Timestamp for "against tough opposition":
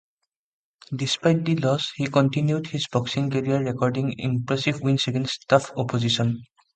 5.07-6.41